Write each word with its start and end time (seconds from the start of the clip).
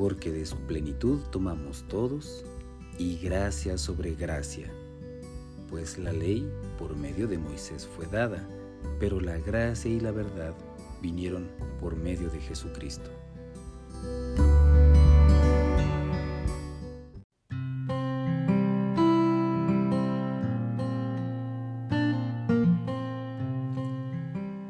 porque 0.00 0.32
de 0.32 0.46
su 0.46 0.56
plenitud 0.60 1.20
tomamos 1.30 1.84
todos 1.86 2.42
y 2.96 3.18
gracia 3.18 3.76
sobre 3.76 4.14
gracia, 4.14 4.72
pues 5.68 5.98
la 5.98 6.10
ley 6.10 6.50
por 6.78 6.96
medio 6.96 7.28
de 7.28 7.36
Moisés 7.36 7.86
fue 7.86 8.06
dada, 8.06 8.48
pero 8.98 9.20
la 9.20 9.36
gracia 9.36 9.90
y 9.90 10.00
la 10.00 10.10
verdad 10.10 10.54
vinieron 11.02 11.50
por 11.80 11.96
medio 11.96 12.30
de 12.30 12.40
Jesucristo. 12.40 13.10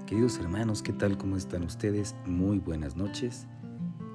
Queridos 0.07 0.39
hermanos, 0.41 0.83
¿qué 0.83 0.93
tal? 0.93 1.17
¿Cómo 1.17 1.37
están 1.37 1.63
ustedes? 1.63 2.17
Muy 2.27 2.59
buenas 2.59 2.97
noches. 2.97 3.47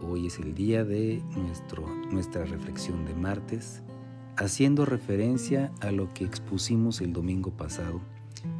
Hoy 0.08 0.27
es 0.27 0.38
el 0.38 0.54
día 0.54 0.84
de 0.84 1.23
nuestro, 1.36 1.88
nuestra 2.12 2.45
reflexión 2.45 3.05
de 3.05 3.16
martes, 3.16 3.82
haciendo 4.38 4.86
referencia 4.86 5.72
a 5.81 5.91
lo 5.91 6.14
que 6.14 6.26
expusimos 6.26 7.02
el 7.02 7.12
domingo 7.12 7.52
pasado 7.58 8.02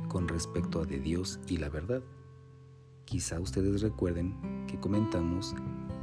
con 0.08 0.27
respecto 0.27 0.81
a 0.81 0.85
de 0.85 0.99
Dios 0.99 1.40
y 1.48 1.58
la 1.58 1.70
verdad. 1.70 2.02
Quizá 3.05 3.40
ustedes 3.40 3.81
recuerden 3.81 4.66
que 4.68 4.80
comentamos 4.80 5.54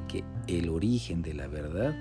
que 0.07 0.23
el 0.47 0.69
origen 0.69 1.23
de 1.23 1.35
la 1.35 1.49
verdad 1.49 1.95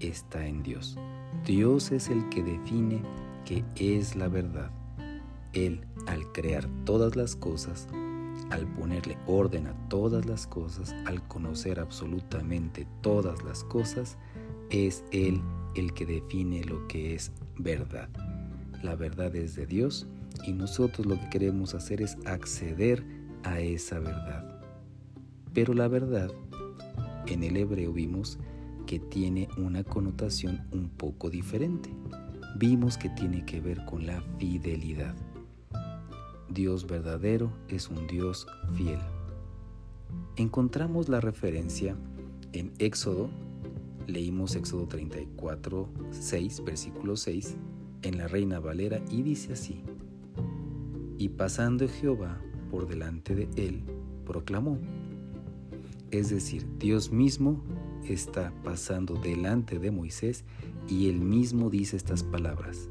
está 0.00 0.46
en 0.46 0.62
Dios. 0.62 0.96
Dios 1.44 1.92
es 1.92 2.08
el 2.08 2.26
que 2.30 2.42
define 2.42 3.02
qué 3.44 3.64
es 3.76 4.16
la 4.16 4.28
verdad. 4.28 4.70
Él, 5.52 5.84
al 6.06 6.32
crear 6.32 6.66
todas 6.84 7.16
las 7.16 7.36
cosas, 7.36 7.86
al 8.52 8.66
ponerle 8.66 9.16
orden 9.26 9.66
a 9.66 9.88
todas 9.88 10.26
las 10.26 10.46
cosas, 10.46 10.94
al 11.06 11.26
conocer 11.26 11.80
absolutamente 11.80 12.86
todas 13.00 13.42
las 13.44 13.64
cosas, 13.64 14.18
es 14.68 15.04
Él 15.10 15.40
el 15.74 15.94
que 15.94 16.04
define 16.04 16.62
lo 16.62 16.86
que 16.86 17.14
es 17.14 17.32
verdad. 17.56 18.10
La 18.82 18.94
verdad 18.94 19.34
es 19.36 19.54
de 19.56 19.64
Dios 19.64 20.06
y 20.46 20.52
nosotros 20.52 21.06
lo 21.06 21.18
que 21.18 21.30
queremos 21.30 21.74
hacer 21.74 22.02
es 22.02 22.18
acceder 22.26 23.02
a 23.42 23.58
esa 23.60 23.98
verdad. 24.00 24.60
Pero 25.54 25.72
la 25.72 25.88
verdad, 25.88 26.30
en 27.26 27.44
el 27.44 27.56
hebreo 27.56 27.90
vimos 27.90 28.38
que 28.86 28.98
tiene 28.98 29.48
una 29.56 29.82
connotación 29.82 30.60
un 30.72 30.90
poco 30.90 31.30
diferente. 31.30 31.88
Vimos 32.58 32.98
que 32.98 33.08
tiene 33.08 33.46
que 33.46 33.62
ver 33.62 33.82
con 33.86 34.04
la 34.04 34.20
fidelidad. 34.38 35.14
Dios 36.52 36.86
verdadero 36.86 37.52
es 37.68 37.88
un 37.88 38.06
Dios 38.06 38.46
fiel. 38.74 38.98
Encontramos 40.36 41.08
la 41.08 41.20
referencia 41.20 41.96
en 42.52 42.72
Éxodo, 42.78 43.30
leímos 44.06 44.54
Éxodo 44.56 44.86
34, 44.86 45.88
6, 46.10 46.64
versículo 46.64 47.16
6, 47.16 47.56
en 48.02 48.18
la 48.18 48.28
Reina 48.28 48.60
Valera 48.60 49.00
y 49.10 49.22
dice 49.22 49.54
así, 49.54 49.82
y 51.18 51.28
pasando 51.30 51.88
Jehová 51.88 52.40
por 52.70 52.88
delante 52.88 53.34
de 53.34 53.48
él, 53.56 53.84
proclamó. 54.26 54.78
Es 56.10 56.30
decir, 56.30 56.66
Dios 56.78 57.12
mismo 57.12 57.62
está 58.04 58.52
pasando 58.64 59.14
delante 59.14 59.78
de 59.78 59.90
Moisés 59.90 60.44
y 60.88 61.08
él 61.08 61.20
mismo 61.20 61.70
dice 61.70 61.96
estas 61.96 62.22
palabras, 62.22 62.90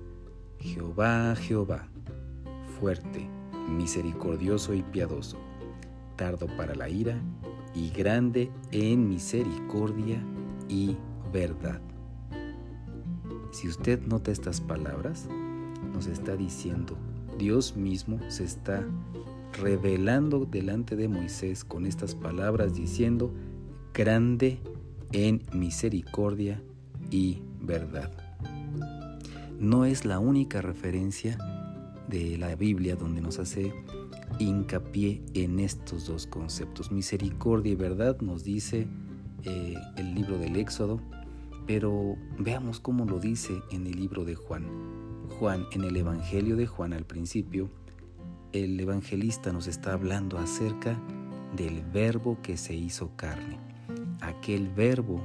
Jehová, 0.59 1.35
Jehová, 1.35 1.89
fuerte, 2.79 3.29
misericordioso 3.69 4.73
y 4.73 4.81
piadoso, 4.81 5.37
tardo 6.15 6.47
para 6.57 6.75
la 6.75 6.89
ira 6.89 7.21
y 7.73 7.89
grande 7.89 8.51
en 8.71 9.07
misericordia 9.07 10.23
y 10.67 10.97
verdad. 11.31 11.81
Si 13.51 13.67
usted 13.67 14.01
nota 14.05 14.31
estas 14.31 14.61
palabras, 14.61 15.27
nos 15.93 16.07
está 16.07 16.35
diciendo, 16.35 16.97
Dios 17.37 17.75
mismo 17.75 18.19
se 18.29 18.43
está 18.45 18.83
revelando 19.59 20.45
delante 20.45 20.95
de 20.95 21.07
Moisés 21.07 21.63
con 21.63 21.85
estas 21.85 22.15
palabras 22.15 22.73
diciendo, 22.75 23.33
grande 23.93 24.59
en 25.11 25.43
misericordia 25.53 26.61
y 27.09 27.41
verdad. 27.59 28.11
No 29.59 29.85
es 29.85 30.05
la 30.05 30.19
única 30.19 30.61
referencia 30.61 31.37
de 32.11 32.37
la 32.37 32.55
Biblia 32.55 32.95
donde 32.95 33.21
nos 33.21 33.39
hace 33.39 33.73
hincapié 34.37 35.23
en 35.33 35.59
estos 35.59 36.05
dos 36.05 36.27
conceptos. 36.27 36.91
Misericordia 36.91 37.71
y 37.71 37.75
verdad 37.75 38.19
nos 38.21 38.43
dice 38.43 38.87
eh, 39.43 39.75
el 39.97 40.13
libro 40.13 40.37
del 40.37 40.57
Éxodo, 40.57 41.01
pero 41.65 42.15
veamos 42.37 42.79
cómo 42.79 43.05
lo 43.05 43.19
dice 43.19 43.61
en 43.71 43.87
el 43.87 43.95
libro 43.95 44.25
de 44.25 44.35
Juan. 44.35 44.67
Juan, 45.39 45.65
en 45.71 45.83
el 45.83 45.95
Evangelio 45.95 46.55
de 46.55 46.67
Juan 46.67 46.93
al 46.93 47.05
principio, 47.05 47.69
el 48.51 48.77
evangelista 48.79 49.53
nos 49.53 49.67
está 49.67 49.93
hablando 49.93 50.37
acerca 50.37 51.01
del 51.55 51.81
verbo 51.93 52.37
que 52.41 52.57
se 52.57 52.75
hizo 52.75 53.15
carne, 53.15 53.57
aquel 54.19 54.67
verbo 54.67 55.21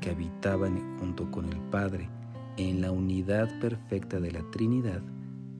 que 0.00 0.10
habitaba 0.10 0.70
junto 1.00 1.28
con 1.30 1.46
el 1.46 1.58
Padre 1.58 2.08
en 2.56 2.80
la 2.80 2.92
unidad 2.92 3.48
perfecta 3.60 4.20
de 4.20 4.30
la 4.30 4.42
Trinidad, 4.50 5.02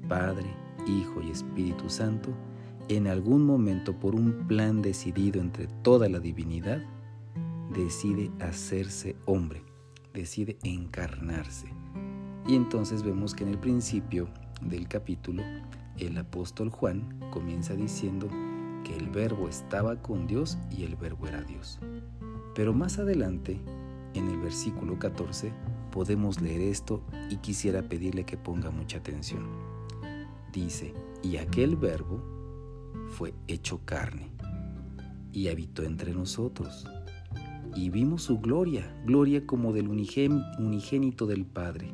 Padre, 0.09 0.49
Hijo 0.89 1.23
y 1.23 1.31
Espíritu 1.31 1.89
Santo, 1.89 2.31
en 2.89 3.07
algún 3.07 3.45
momento 3.45 3.99
por 3.99 4.15
un 4.15 4.47
plan 4.47 4.81
decidido 4.81 5.41
entre 5.41 5.67
toda 5.83 6.09
la 6.09 6.21
divinidad, 6.21 6.83
decide 7.73 8.31
hacerse 8.41 9.17
hombre, 9.27 9.63
decide 10.15 10.59
encarnarse. 10.63 11.67
Y 12.47 12.55
entonces 12.55 13.03
vemos 13.03 13.35
que 13.35 13.45
en 13.45 13.51
el 13.51 13.59
principio 13.59 14.29
del 14.63 14.89
capítulo, 14.89 15.43
el 15.99 16.17
apóstol 16.17 16.71
Juan 16.71 17.21
comienza 17.31 17.75
diciendo 17.75 18.29
que 18.85 18.97
el 18.97 19.11
verbo 19.11 19.49
estaba 19.49 20.01
con 20.01 20.27
Dios 20.27 20.57
y 20.71 20.85
el 20.85 20.97
verbo 20.97 21.27
era 21.27 21.43
Dios. 21.43 21.79
Pero 22.55 22.73
más 22.73 22.99
adelante, 22.99 23.61
en 24.15 24.29
el 24.29 24.39
versículo 24.39 24.99
14, 24.99 25.53
podemos 25.91 26.41
leer 26.41 26.63
esto 26.63 27.03
y 27.29 27.37
quisiera 27.37 27.83
pedirle 27.83 28.25
que 28.25 28.39
ponga 28.39 28.71
mucha 28.71 28.99
atención 28.99 29.68
dice, 30.59 30.93
y 31.23 31.37
aquel 31.37 31.77
verbo 31.77 32.21
fue 33.11 33.33
hecho 33.47 33.81
carne 33.85 34.31
y 35.33 35.49
habitó 35.49 35.83
entre 35.85 36.13
nosotros. 36.13 36.87
Y 37.75 37.91
vimos 37.91 38.23
su 38.23 38.41
gloria, 38.41 38.93
gloria 39.05 39.47
como 39.47 39.73
del 39.73 39.89
unigénito 39.89 41.27
del 41.27 41.45
Padre. 41.45 41.93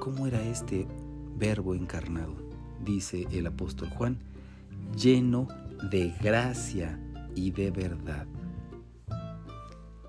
¿Cómo 0.00 0.26
era 0.26 0.42
este 0.42 0.88
verbo 1.36 1.74
encarnado? 1.74 2.34
Dice 2.84 3.28
el 3.30 3.46
apóstol 3.46 3.88
Juan, 3.90 4.18
lleno 4.96 5.46
de 5.90 6.12
gracia 6.20 6.98
y 7.36 7.52
de 7.52 7.70
verdad. 7.70 8.26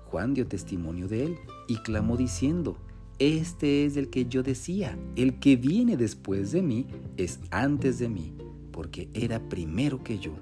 Juan 0.06 0.34
dio 0.34 0.46
testimonio 0.46 1.06
de 1.06 1.26
él 1.26 1.36
y 1.68 1.76
clamó 1.76 2.16
diciendo, 2.16 2.76
este 3.22 3.84
es 3.84 3.96
el 3.96 4.10
que 4.10 4.26
yo 4.26 4.42
decía, 4.42 4.98
el 5.14 5.38
que 5.38 5.54
viene 5.54 5.96
después 5.96 6.50
de 6.50 6.62
mí 6.62 6.86
es 7.16 7.38
antes 7.50 8.00
de 8.00 8.08
mí, 8.08 8.34
porque 8.72 9.08
era 9.14 9.48
primero 9.48 10.02
que 10.02 10.18
yo. 10.18 10.32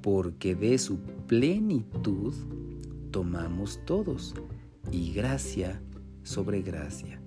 Porque 0.00 0.54
de 0.54 0.78
su 0.78 1.00
plenitud 1.26 2.34
tomamos 3.10 3.80
todos, 3.84 4.34
y 4.92 5.12
gracia 5.12 5.82
sobre 6.22 6.62
gracia, 6.62 7.20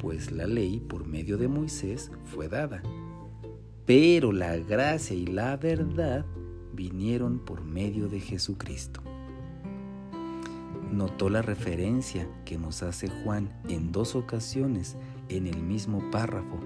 pues 0.00 0.32
la 0.32 0.46
ley 0.46 0.80
por 0.80 1.06
medio 1.06 1.38
de 1.38 1.48
Moisés 1.48 2.10
fue 2.24 2.48
dada. 2.48 2.82
Pero 3.86 4.32
la 4.32 4.56
gracia 4.56 5.16
y 5.16 5.26
la 5.26 5.56
verdad 5.56 6.26
vinieron 6.74 7.38
por 7.38 7.64
medio 7.64 8.08
de 8.08 8.20
Jesucristo 8.20 9.02
notó 10.92 11.30
la 11.30 11.42
referencia 11.42 12.28
que 12.44 12.58
nos 12.58 12.82
hace 12.82 13.08
Juan 13.08 13.50
en 13.68 13.92
dos 13.92 14.14
ocasiones 14.14 14.96
en 15.28 15.46
el 15.46 15.62
mismo 15.62 16.10
párrafo 16.10 16.60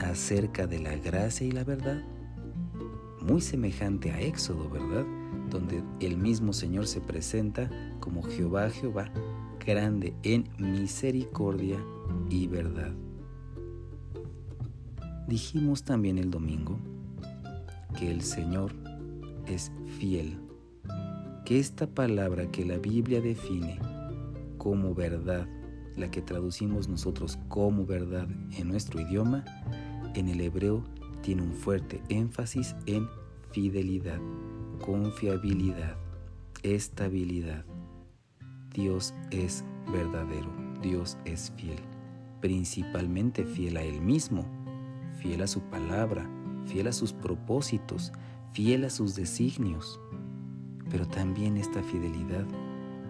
acerca 0.00 0.66
de 0.66 0.78
la 0.78 0.96
gracia 0.96 1.46
y 1.46 1.50
la 1.50 1.64
verdad. 1.64 2.02
Muy 3.20 3.40
semejante 3.40 4.10
a 4.10 4.20
Éxodo, 4.20 4.68
¿verdad? 4.70 5.04
Donde 5.50 5.82
el 6.00 6.16
mismo 6.16 6.52
Señor 6.52 6.86
se 6.86 7.00
presenta 7.00 7.70
como 8.00 8.22
Jehová, 8.22 8.70
Jehová, 8.70 9.10
grande 9.64 10.14
en 10.22 10.48
misericordia 10.58 11.78
y 12.30 12.46
verdad. 12.46 12.92
Dijimos 15.28 15.84
también 15.84 16.18
el 16.18 16.30
domingo 16.30 16.78
que 17.98 18.10
el 18.10 18.22
Señor 18.22 18.72
es 19.46 19.70
fiel 19.98 20.38
esta 21.58 21.86
palabra 21.86 22.50
que 22.50 22.64
la 22.64 22.78
Biblia 22.78 23.20
define 23.20 23.78
como 24.58 24.94
verdad, 24.94 25.46
la 25.96 26.10
que 26.10 26.22
traducimos 26.22 26.88
nosotros 26.88 27.38
como 27.48 27.84
verdad 27.84 28.28
en 28.56 28.68
nuestro 28.68 29.00
idioma, 29.00 29.44
en 30.14 30.28
el 30.28 30.40
hebreo 30.40 30.84
tiene 31.22 31.42
un 31.42 31.52
fuerte 31.52 32.02
énfasis 32.08 32.74
en 32.86 33.08
fidelidad, 33.50 34.20
confiabilidad, 34.80 35.96
estabilidad. 36.62 37.64
Dios 38.72 39.14
es 39.30 39.64
verdadero. 39.92 40.50
Dios 40.82 41.16
es 41.24 41.52
fiel, 41.56 41.78
principalmente 42.40 43.44
fiel 43.44 43.76
a 43.76 43.82
Él 43.82 44.00
mismo, 44.00 44.44
fiel 45.20 45.42
a 45.42 45.46
su 45.46 45.60
palabra, 45.60 46.28
fiel 46.66 46.88
a 46.88 46.92
sus 46.92 47.12
propósitos, 47.12 48.12
fiel 48.52 48.84
a 48.84 48.90
sus 48.90 49.14
designios. 49.14 50.00
Pero 50.92 51.08
también 51.08 51.56
esta 51.56 51.82
fidelidad 51.82 52.44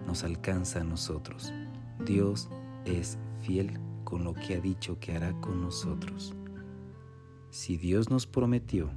nos 0.07 0.23
alcanza 0.23 0.79
a 0.79 0.83
nosotros. 0.85 1.51
Dios 2.05 2.49
es 2.85 3.17
fiel 3.41 3.77
con 4.05 4.23
lo 4.23 4.33
que 4.33 4.55
ha 4.55 4.61
dicho 4.61 4.97
que 5.01 5.17
hará 5.17 5.33
con 5.41 5.61
nosotros. 5.61 6.33
Si 7.49 7.75
Dios 7.75 8.09
nos 8.09 8.25
prometió 8.25 8.89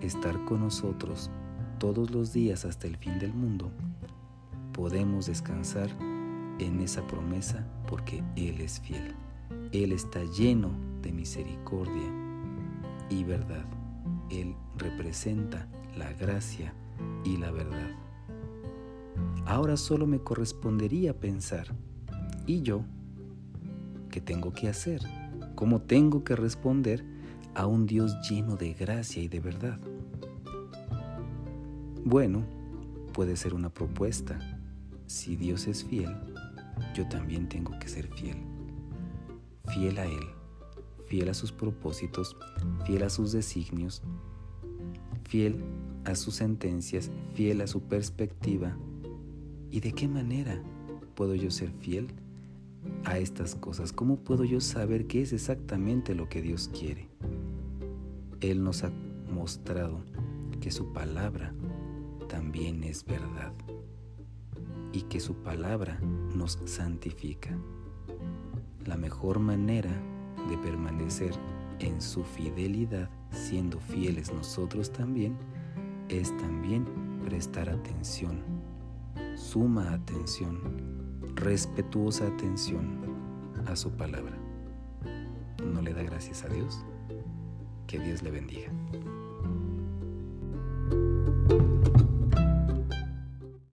estar 0.00 0.44
con 0.44 0.62
nosotros 0.62 1.30
todos 1.78 2.10
los 2.10 2.32
días 2.32 2.64
hasta 2.64 2.88
el 2.88 2.96
fin 2.96 3.20
del 3.20 3.32
mundo, 3.32 3.70
podemos 4.72 5.26
descansar 5.26 5.88
en 6.58 6.80
esa 6.80 7.06
promesa 7.06 7.64
porque 7.86 8.24
Él 8.34 8.60
es 8.60 8.80
fiel. 8.80 9.14
Él 9.70 9.92
está 9.92 10.24
lleno 10.24 10.72
de 11.00 11.12
misericordia 11.12 12.12
y 13.08 13.22
verdad. 13.22 13.66
Él 14.30 14.56
representa 14.76 15.68
la 15.96 16.12
gracia 16.14 16.74
y 17.24 17.36
la 17.36 17.50
verdad. 17.50 17.90
Ahora 19.46 19.76
solo 19.76 20.06
me 20.06 20.20
correspondería 20.20 21.18
pensar, 21.18 21.74
¿y 22.46 22.62
yo? 22.62 22.84
¿Qué 24.10 24.20
tengo 24.20 24.52
que 24.52 24.68
hacer? 24.68 25.02
¿Cómo 25.54 25.80
tengo 25.80 26.22
que 26.22 26.36
responder 26.36 27.04
a 27.54 27.66
un 27.66 27.86
Dios 27.86 28.16
lleno 28.28 28.56
de 28.56 28.74
gracia 28.74 29.22
y 29.22 29.28
de 29.28 29.40
verdad? 29.40 29.78
Bueno, 32.04 32.44
puede 33.12 33.36
ser 33.36 33.54
una 33.54 33.68
propuesta. 33.68 34.38
Si 35.06 35.36
Dios 35.36 35.66
es 35.66 35.84
fiel, 35.84 36.14
yo 36.94 37.08
también 37.08 37.48
tengo 37.48 37.78
que 37.78 37.88
ser 37.88 38.08
fiel. 38.08 38.36
Fiel 39.66 39.98
a 39.98 40.06
Él, 40.06 40.26
fiel 41.06 41.28
a 41.28 41.34
sus 41.34 41.52
propósitos, 41.52 42.36
fiel 42.84 43.02
a 43.02 43.10
sus 43.10 43.32
designios, 43.32 44.02
fiel 45.24 45.62
a 46.08 46.14
sus 46.14 46.36
sentencias, 46.36 47.10
fiel 47.34 47.60
a 47.60 47.66
su 47.66 47.82
perspectiva. 47.82 48.76
¿Y 49.70 49.80
de 49.80 49.92
qué 49.92 50.08
manera 50.08 50.62
puedo 51.14 51.34
yo 51.34 51.50
ser 51.50 51.70
fiel 51.70 52.08
a 53.04 53.18
estas 53.18 53.54
cosas? 53.54 53.92
¿Cómo 53.92 54.16
puedo 54.16 54.44
yo 54.44 54.60
saber 54.60 55.06
qué 55.06 55.20
es 55.20 55.34
exactamente 55.34 56.14
lo 56.14 56.28
que 56.28 56.40
Dios 56.40 56.70
quiere? 56.72 57.10
Él 58.40 58.64
nos 58.64 58.84
ha 58.84 58.90
mostrado 59.30 60.00
que 60.62 60.70
su 60.70 60.92
palabra 60.94 61.52
también 62.26 62.84
es 62.84 63.04
verdad 63.04 63.52
y 64.92 65.02
que 65.02 65.20
su 65.20 65.34
palabra 65.34 66.00
nos 66.34 66.58
santifica. 66.64 67.50
La 68.86 68.96
mejor 68.96 69.40
manera 69.40 69.92
de 70.48 70.56
permanecer 70.58 71.32
en 71.80 72.00
su 72.00 72.24
fidelidad, 72.24 73.10
siendo 73.30 73.78
fieles 73.78 74.32
nosotros 74.32 74.90
también, 74.90 75.36
es 76.08 76.36
también 76.38 76.86
prestar 77.24 77.68
atención, 77.68 78.42
suma 79.36 79.92
atención, 79.92 80.60
respetuosa 81.34 82.26
atención 82.26 83.00
a 83.66 83.76
su 83.76 83.90
palabra. 83.90 84.36
¿No 85.64 85.82
le 85.82 85.92
da 85.92 86.02
gracias 86.02 86.44
a 86.44 86.48
Dios? 86.48 86.84
Que 87.86 87.98
Dios 87.98 88.22
le 88.22 88.30
bendiga. 88.30 88.70